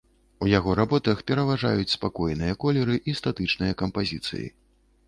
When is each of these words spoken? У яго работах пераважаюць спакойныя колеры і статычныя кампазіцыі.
У 0.45 0.47
яго 0.51 0.71
работах 0.79 1.21
пераважаюць 1.31 1.91
спакойныя 1.97 2.59
колеры 2.65 2.99
і 3.09 3.17
статычныя 3.21 3.81
кампазіцыі. 3.85 4.47